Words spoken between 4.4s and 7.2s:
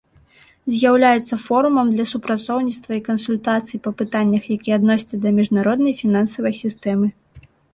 якія адносяцца да міжнароднай фінансавай сістэмы.